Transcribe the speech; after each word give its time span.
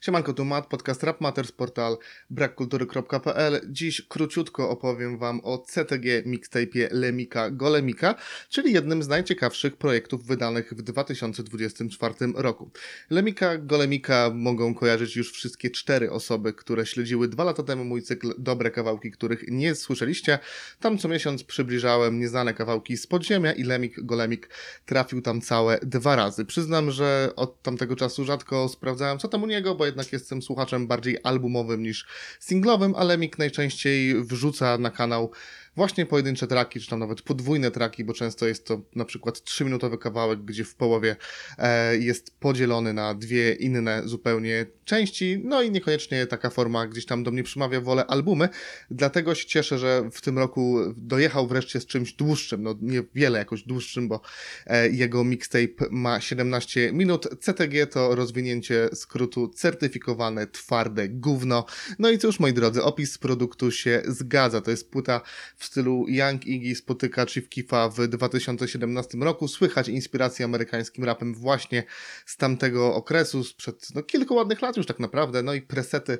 Siemanko, 0.00 0.32
tu 0.32 0.44
Matt, 0.44 0.66
podcast 0.66 1.02
Rap 1.02 1.20
Matters, 1.20 1.52
portal 1.52 1.98
brakkultury.pl. 2.30 3.60
Dziś 3.68 4.02
króciutko 4.08 4.70
opowiem 4.70 5.18
Wam 5.18 5.40
o 5.44 5.58
CTG 5.58 6.22
mixtape'ie 6.26 6.88
Lemika 6.90 7.50
Golemika, 7.50 8.14
czyli 8.48 8.72
jednym 8.72 9.02
z 9.02 9.08
najciekawszych 9.08 9.76
projektów 9.76 10.26
wydanych 10.26 10.72
w 10.72 10.82
2024 10.82 12.14
roku. 12.34 12.70
Lemika 13.10 13.58
Golemika 13.58 14.30
mogą 14.34 14.74
kojarzyć 14.74 15.16
już 15.16 15.32
wszystkie 15.32 15.70
cztery 15.70 16.10
osoby, 16.10 16.52
które 16.52 16.86
śledziły 16.86 17.28
dwa 17.28 17.44
lata 17.44 17.62
temu 17.62 17.84
mój 17.84 18.02
cykl 18.02 18.34
Dobre 18.38 18.70
Kawałki, 18.70 19.10
których 19.10 19.44
nie 19.48 19.74
słyszeliście. 19.74 20.38
Tam 20.80 20.98
co 20.98 21.08
miesiąc 21.08 21.44
przybliżałem 21.44 22.20
nieznane 22.20 22.54
kawałki 22.54 22.96
z 22.96 23.06
podziemia 23.06 23.52
i 23.52 23.62
Lemik 23.62 24.00
Golemik 24.00 24.48
trafił 24.86 25.22
tam 25.22 25.40
całe 25.40 25.78
dwa 25.82 26.16
razy. 26.16 26.44
Przyznam, 26.44 26.90
że 26.90 27.32
od 27.36 27.62
tamtego 27.62 27.96
czasu 27.96 28.24
rzadko 28.24 28.68
sprawdzałem 28.68 29.18
co 29.18 29.28
tam 29.28 29.42
u 29.42 29.46
niego, 29.46 29.74
bo 29.74 29.89
jednak 29.90 30.12
jestem 30.12 30.42
słuchaczem 30.42 30.86
bardziej 30.86 31.18
albumowym 31.22 31.82
niż 31.82 32.06
singlowym, 32.40 32.94
ale 32.94 33.18
Mik 33.18 33.38
najczęściej 33.38 34.24
wrzuca 34.24 34.78
na 34.78 34.90
kanał 34.90 35.32
właśnie 35.76 36.06
pojedyncze 36.06 36.46
traki, 36.46 36.80
czy 36.80 36.90
tam 36.90 36.98
nawet 36.98 37.22
podwójne 37.22 37.70
traki, 37.70 38.04
bo 38.04 38.12
często 38.12 38.46
jest 38.46 38.66
to 38.66 38.80
na 38.94 39.04
przykład 39.04 39.38
3-minutowy 39.38 39.98
kawałek, 39.98 40.44
gdzie 40.44 40.64
w 40.64 40.74
połowie 40.74 41.16
e, 41.58 41.96
jest 41.96 42.40
podzielony 42.40 42.92
na 42.92 43.14
dwie 43.14 43.52
inne 43.52 44.02
zupełnie 44.04 44.66
części, 44.84 45.40
no 45.44 45.62
i 45.62 45.70
niekoniecznie 45.70 46.26
taka 46.26 46.50
forma 46.50 46.86
gdzieś 46.86 47.06
tam 47.06 47.24
do 47.24 47.30
mnie 47.30 47.42
przemawia 47.42 47.80
wolę 47.80 48.06
albumy, 48.06 48.48
dlatego 48.90 49.34
się 49.34 49.46
cieszę, 49.46 49.78
że 49.78 50.10
w 50.12 50.20
tym 50.20 50.38
roku 50.38 50.78
dojechał 50.96 51.46
wreszcie 51.46 51.80
z 51.80 51.86
czymś 51.86 52.12
dłuższym, 52.12 52.62
no 52.62 52.74
niewiele 52.80 53.38
jakoś 53.38 53.62
dłuższym, 53.62 54.08
bo 54.08 54.20
e, 54.66 54.88
jego 54.88 55.24
mixtape 55.24 55.86
ma 55.90 56.20
17 56.20 56.92
minut, 56.92 57.28
CTG 57.40 57.86
to 57.86 58.14
rozwinięcie 58.14 58.88
skrótu 58.94 59.48
certyfikowane 59.48 60.46
twarde 60.46 61.08
gówno, 61.08 61.64
no 61.98 62.10
i 62.10 62.18
cóż 62.18 62.40
moi 62.40 62.52
drodzy, 62.52 62.82
opis 62.82 63.18
produktu 63.18 63.70
się 63.70 64.02
zgadza, 64.08 64.60
to 64.60 64.70
jest 64.70 64.90
płyta 64.90 65.20
w 65.60 65.64
stylu 65.64 66.04
Young 66.08 66.46
Iggy 66.46 66.74
spotyka 66.74 67.26
Chief 67.26 67.48
Keefa 67.48 67.88
w 67.88 68.08
2017 68.08 69.18
roku. 69.18 69.48
Słychać 69.48 69.88
inspirację 69.88 70.44
amerykańskim 70.44 71.04
rapem 71.04 71.34
właśnie 71.34 71.84
z 72.26 72.36
tamtego 72.36 72.94
okresu, 72.94 73.44
sprzed 73.44 73.94
no, 73.94 74.02
kilku 74.02 74.34
ładnych 74.34 74.62
lat 74.62 74.76
już 74.76 74.86
tak 74.86 74.98
naprawdę. 74.98 75.42
No 75.42 75.54
i 75.54 75.62
presety 75.62 76.18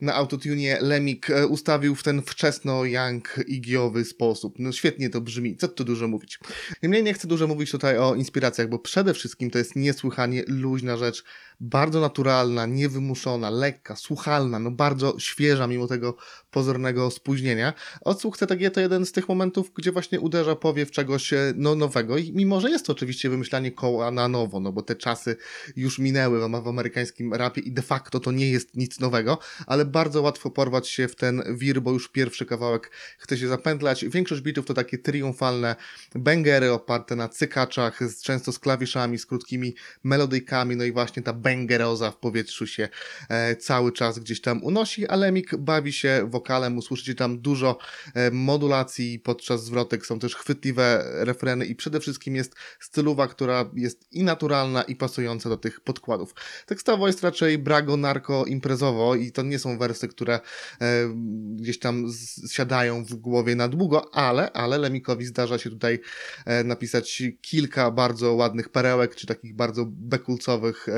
na 0.00 0.14
autotunie 0.14 0.78
Lemik 0.80 1.30
e, 1.30 1.46
ustawił 1.46 1.94
w 1.94 2.02
ten 2.02 2.22
wczesno 2.22 2.84
young 2.84 3.34
igiowy 3.46 4.04
sposób. 4.04 4.54
No 4.58 4.72
świetnie 4.72 5.10
to 5.10 5.20
brzmi, 5.20 5.56
co 5.56 5.68
tu 5.68 5.84
dużo 5.84 6.08
mówić. 6.08 6.38
Niemniej 6.82 7.02
nie 7.02 7.14
chcę 7.14 7.28
dużo 7.28 7.46
mówić 7.46 7.70
tutaj 7.70 7.98
o 7.98 8.14
inspiracjach, 8.14 8.68
bo 8.68 8.78
przede 8.78 9.14
wszystkim 9.14 9.50
to 9.50 9.58
jest 9.58 9.76
niesłychanie 9.76 10.44
luźna 10.46 10.96
rzecz, 10.96 11.24
bardzo 11.60 12.00
naturalna, 12.00 12.66
niewymuszona, 12.66 13.50
lekka, 13.50 13.96
słuchalna, 13.96 14.58
no 14.58 14.70
bardzo 14.70 15.18
świeża 15.18 15.66
mimo 15.66 15.86
tego 15.86 16.16
pozornego 16.50 17.10
spóźnienia. 17.10 17.72
Odsłuch 18.00 18.36
CTG 18.36 18.70
to 18.70 18.80
jeden 18.80 19.06
z 19.06 19.12
tych 19.12 19.28
momentów, 19.28 19.72
gdzie 19.74 19.92
właśnie 19.92 20.20
uderza 20.20 20.56
powiew 20.56 20.90
czegoś 20.90 21.32
e, 21.32 21.52
no, 21.56 21.74
nowego 21.74 22.18
i 22.18 22.32
mimo, 22.32 22.60
że 22.60 22.70
jest 22.70 22.86
to 22.86 22.92
oczywiście 22.92 23.30
wymyślanie 23.30 23.72
koła 23.72 24.10
na 24.10 24.28
nowo, 24.28 24.60
no 24.60 24.72
bo 24.72 24.82
te 24.82 24.96
czasy 24.96 25.36
już 25.76 25.98
minęły 25.98 26.48
w, 26.48 26.62
w 26.62 26.68
amerykańskim 26.68 27.34
rapie 27.34 27.60
i 27.60 27.72
de 27.72 27.82
facto 27.82 28.20
to 28.20 28.32
nie 28.32 28.50
jest 28.50 28.76
nic 28.76 29.00
nowego, 29.00 29.38
ale 29.66 29.84
bardzo 29.88 30.22
łatwo 30.22 30.50
porwać 30.50 30.88
się 30.88 31.08
w 31.08 31.16
ten 31.16 31.42
wir, 31.56 31.82
bo 31.82 31.92
już 31.92 32.08
pierwszy 32.08 32.46
kawałek 32.46 32.90
chce 33.18 33.38
się 33.38 33.48
zapętlać. 33.48 34.04
Większość 34.04 34.42
bitów 34.42 34.66
to 34.66 34.74
takie 34.74 34.98
triumfalne 34.98 35.76
bangery 36.14 36.72
oparte 36.72 37.16
na 37.16 37.28
cykaczach, 37.28 38.00
często 38.22 38.52
z 38.52 38.58
klawiszami, 38.58 39.18
z 39.18 39.26
krótkimi 39.26 39.74
melodyjkami, 40.04 40.76
no 40.76 40.84
i 40.84 40.92
właśnie 40.92 41.22
ta 41.22 41.32
bangeroza 41.32 42.10
w 42.10 42.16
powietrzu 42.16 42.66
się 42.66 42.88
e, 43.28 43.56
cały 43.56 43.92
czas 43.92 44.18
gdzieś 44.18 44.40
tam 44.40 44.64
unosi, 44.64 45.06
a 45.06 45.16
Lemik 45.16 45.56
bawi 45.56 45.92
się 45.92 46.28
wokalem, 46.30 46.78
usłyszycie 46.78 47.14
tam 47.14 47.40
dużo 47.40 47.78
e, 48.14 48.30
modulacji 48.30 49.18
podczas 49.18 49.64
zwrotek, 49.64 50.06
są 50.06 50.18
też 50.18 50.36
chwytliwe 50.36 51.04
refreny 51.14 51.66
i 51.66 51.74
przede 51.74 52.00
wszystkim 52.00 52.36
jest 52.36 52.54
stylowa, 52.80 53.26
która 53.26 53.70
jest 53.74 54.12
i 54.12 54.24
naturalna 54.24 54.82
i 54.82 54.96
pasująca 54.96 55.48
do 55.48 55.56
tych 55.56 55.80
podkładów. 55.80 56.34
Tekstowo 56.66 57.06
jest 57.06 57.22
raczej 57.22 57.58
brago, 57.58 57.96
narko, 57.96 58.44
imprezowo 58.44 59.14
i 59.14 59.32
to 59.32 59.42
nie 59.42 59.58
są 59.58 59.77
wersy, 59.78 60.08
które 60.08 60.40
e, 60.80 61.08
gdzieś 61.56 61.78
tam 61.78 62.06
siadają 62.50 63.04
w 63.04 63.14
głowie 63.14 63.56
na 63.56 63.68
długo, 63.68 64.14
ale, 64.14 64.52
ale 64.52 64.78
Lemikowi 64.78 65.24
zdarza 65.24 65.58
się 65.58 65.70
tutaj 65.70 66.00
e, 66.46 66.64
napisać 66.64 67.22
kilka 67.40 67.90
bardzo 67.90 68.34
ładnych 68.34 68.68
perełek, 68.68 69.14
czy 69.14 69.26
takich 69.26 69.54
bardzo 69.54 69.84
bekulcowych 69.86 70.88
e, 70.88 70.92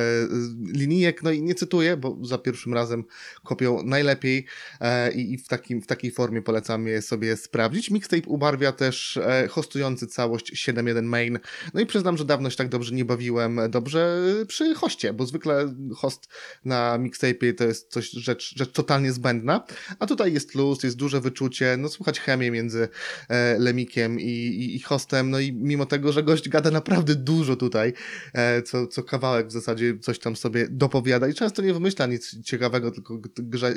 linijek, 0.72 1.22
no 1.22 1.30
i 1.30 1.42
nie 1.42 1.54
cytuję, 1.54 1.96
bo 1.96 2.16
za 2.22 2.38
pierwszym 2.38 2.74
razem 2.74 3.04
kopią 3.44 3.82
najlepiej 3.82 4.46
i, 5.14 5.38
w, 5.38 5.48
takim, 5.48 5.82
w 5.82 5.86
takiej 5.86 6.10
formie 6.10 6.42
polecam 6.42 6.86
je 6.86 7.02
sobie 7.02 7.36
sprawdzić. 7.36 7.90
Mixtape 7.90 8.26
ubarwia 8.26 8.72
też 8.72 9.18
hostujący 9.50 10.06
całość 10.06 10.68
7.1 10.68 11.02
main, 11.02 11.38
no 11.74 11.80
i 11.80 11.86
przyznam, 11.86 12.16
że 12.16 12.24
dawno 12.24 12.50
się 12.50 12.56
tak 12.56 12.68
dobrze 12.68 12.94
nie 12.94 13.04
bawiłem. 13.04 13.60
Dobrze 13.68 14.22
przy 14.48 14.74
hoście, 14.74 15.12
bo 15.12 15.26
zwykle 15.26 15.74
host 15.96 16.28
na 16.64 16.98
mixtape 16.98 17.52
to 17.52 17.64
jest 17.64 17.92
coś, 17.92 18.10
rzecz, 18.10 18.54
rzecz 18.56 18.69
totalnie 18.72 19.12
zbędna, 19.12 19.64
a 19.98 20.06
tutaj 20.06 20.32
jest 20.32 20.54
luz, 20.54 20.82
jest 20.82 20.96
duże 20.96 21.20
wyczucie, 21.20 21.76
no 21.78 21.88
słychać 21.88 22.20
chemię 22.20 22.50
między 22.50 22.88
e, 23.28 23.58
Lemikiem 23.58 24.20
i, 24.20 24.24
i, 24.24 24.76
i 24.76 24.80
hostem, 24.80 25.30
no 25.30 25.40
i 25.40 25.52
mimo 25.52 25.86
tego, 25.86 26.12
że 26.12 26.22
gość 26.22 26.48
gada 26.48 26.70
naprawdę 26.70 27.14
dużo 27.14 27.56
tutaj, 27.56 27.92
e, 28.32 28.62
co, 28.62 28.86
co 28.86 29.02
kawałek 29.02 29.46
w 29.48 29.52
zasadzie 29.52 29.98
coś 29.98 30.18
tam 30.18 30.36
sobie 30.36 30.68
dopowiada. 30.70 31.28
I 31.28 31.34
często 31.34 31.62
nie 31.62 31.74
wymyśla 31.74 32.06
nic 32.06 32.42
ciekawego, 32.42 32.90
tylko 32.90 33.18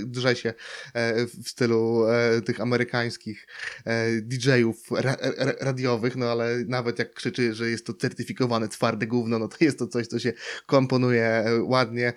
grze, 0.06 0.36
się 0.36 0.54
e, 0.94 1.26
w 1.26 1.50
stylu 1.50 2.06
e, 2.08 2.42
tych 2.42 2.62
amerykańskich 2.62 3.48
e, 3.86 4.22
DJ-ów 4.22 4.92
ra, 4.92 5.16
ra, 5.38 5.54
radiowych, 5.60 6.16
no 6.16 6.32
ale 6.32 6.58
nawet 6.68 7.00
jak 7.00 7.14
krzyczy, 7.14 7.54
że 7.54 7.70
jest 7.70 7.86
to 7.86 7.94
certyfikowane 7.94 8.68
twarde 8.68 9.08
gówno, 9.08 9.40
no 9.40 9.48
to 9.48 9.58
jest 9.62 9.80
to 9.80 9.88
coś, 9.88 10.08
co 10.08 10.20
się 10.20 10.34
komponuje 10.66 11.46
ładnie 11.62 12.14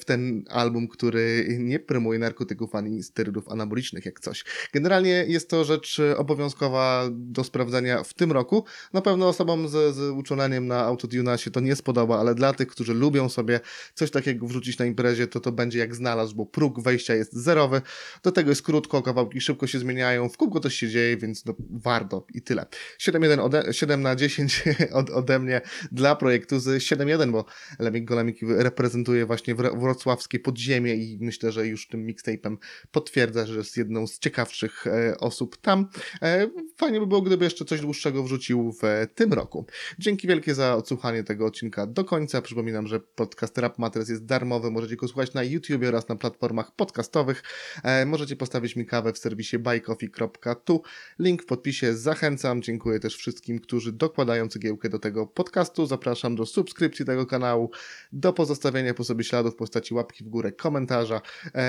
w 0.00 0.04
ten 0.04 0.44
album, 0.50 0.88
który 0.88 1.46
nie 1.58 1.78
promuje 1.78 2.05
narkotyków 2.12 2.74
ani 2.74 3.02
sterydów 3.02 3.48
anabolicznych 3.48 4.06
jak 4.06 4.20
coś. 4.20 4.44
Generalnie 4.72 5.24
jest 5.28 5.50
to 5.50 5.64
rzecz 5.64 6.00
obowiązkowa 6.16 7.04
do 7.10 7.44
sprawdzenia 7.44 8.02
w 8.04 8.14
tym 8.14 8.32
roku. 8.32 8.64
Na 8.92 9.02
pewno 9.02 9.28
osobom 9.28 9.68
z, 9.68 9.94
z 9.94 10.10
uczuleniem 10.10 10.66
na 10.66 10.80
autotuna 10.80 11.38
się 11.38 11.50
to 11.50 11.60
nie 11.60 11.76
spodoba, 11.76 12.18
ale 12.18 12.34
dla 12.34 12.52
tych, 12.52 12.68
którzy 12.68 12.94
lubią 12.94 13.28
sobie 13.28 13.60
coś 13.94 14.10
takiego 14.10 14.46
wrzucić 14.46 14.78
na 14.78 14.84
imprezie, 14.84 15.26
to 15.26 15.40
to 15.40 15.52
będzie 15.52 15.78
jak 15.78 15.94
znalazł, 15.94 16.36
bo 16.36 16.46
próg 16.46 16.82
wejścia 16.82 17.14
jest 17.14 17.32
zerowy. 17.32 17.82
Do 18.22 18.32
tego 18.32 18.50
jest 18.50 18.62
krótko, 18.62 19.02
kawałki 19.02 19.40
szybko 19.40 19.66
się 19.66 19.78
zmieniają, 19.78 20.28
w 20.28 20.36
kółko 20.36 20.60
coś 20.60 20.74
się 20.74 20.88
dzieje, 20.88 21.16
więc 21.16 21.44
no, 21.44 21.54
warto 21.70 22.26
i 22.34 22.42
tyle. 22.42 22.66
7, 22.98 23.40
ode, 23.40 23.72
7 23.72 24.02
na 24.02 24.16
10 24.16 24.64
od, 24.92 25.10
ode 25.10 25.38
mnie 25.38 25.60
dla 25.92 26.16
projektu 26.16 26.60
z 26.60 26.66
7.1, 26.66 27.32
bo 27.32 27.44
Lemik 27.78 28.04
Golemik 28.04 28.38
reprezentuje 28.42 29.26
właśnie 29.26 29.54
wrocławskie 29.54 30.38
podziemie 30.38 30.94
i 30.94 31.18
myślę, 31.20 31.52
że 31.52 31.66
już 31.66 31.88
tym 31.88 31.95
mixtape'em 31.96 32.56
potwierdza, 32.90 33.46
że 33.46 33.56
jest 33.56 33.76
jedną 33.76 34.06
z 34.06 34.18
ciekawszych 34.18 34.86
e, 34.86 35.18
osób 35.18 35.56
tam. 35.56 35.88
E, 36.22 36.50
fajnie 36.76 37.00
by 37.00 37.06
było, 37.06 37.22
gdyby 37.22 37.44
jeszcze 37.44 37.64
coś 37.64 37.80
dłuższego 37.80 38.22
wrzucił 38.22 38.72
w 38.82 39.06
tym 39.14 39.32
roku. 39.32 39.66
Dzięki 39.98 40.28
wielkie 40.28 40.54
za 40.54 40.76
odsłuchanie 40.76 41.24
tego 41.24 41.46
odcinka 41.46 41.86
do 41.86 42.04
końca. 42.04 42.42
Przypominam, 42.42 42.86
że 42.86 43.00
podcast 43.00 43.58
Rap 43.58 43.78
Matters 43.78 44.08
jest 44.08 44.24
darmowy, 44.24 44.70
możecie 44.70 44.96
go 44.96 45.08
słuchać 45.08 45.34
na 45.34 45.42
YouTube 45.42 45.84
oraz 45.88 46.08
na 46.08 46.16
platformach 46.16 46.74
podcastowych. 46.74 47.42
E, 47.82 48.06
możecie 48.06 48.36
postawić 48.36 48.76
mi 48.76 48.86
kawę 48.86 49.12
w 49.12 49.18
serwisie 49.18 49.58
buycoffee.tu. 49.58 50.82
Link 51.18 51.42
w 51.42 51.46
podpisie 51.46 51.96
zachęcam. 51.96 52.62
Dziękuję 52.62 53.00
też 53.00 53.16
wszystkim, 53.16 53.58
którzy 53.58 53.92
dokładają 53.92 54.48
cegiełkę 54.48 54.88
do 54.88 54.98
tego 54.98 55.26
podcastu. 55.26 55.86
Zapraszam 55.86 56.36
do 56.36 56.46
subskrypcji 56.46 57.04
tego 57.04 57.26
kanału, 57.26 57.70
do 58.12 58.32
pozostawienia 58.32 58.94
po 58.94 59.04
sobie 59.04 59.24
śladów 59.24 59.54
w 59.54 59.56
postaci 59.56 59.94
łapki 59.94 60.24
w 60.24 60.28
górę, 60.28 60.52
komentarza. 60.52 61.20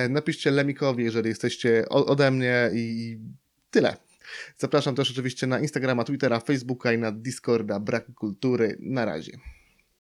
Napiszcie 0.10 0.52
Lemikowi, 0.52 1.04
jeżeli 1.04 1.30
jesteście 1.30 1.90
ode 1.90 2.32
mnie 2.32 2.70
i 2.74 3.18
tyle. 3.72 3.98
Zapraszam 4.58 4.96
też 4.96 5.12
oczywiście 5.12 5.48
na 5.48 5.60
Instagrama, 5.60 6.04
Twittera, 6.04 6.40
Facebooka 6.40 6.94
i 6.94 6.98
na 6.98 7.12
Discorda 7.12 7.80
Brak 7.80 8.14
Kultury. 8.14 8.78
Na 8.80 9.06
razie. 9.06 9.32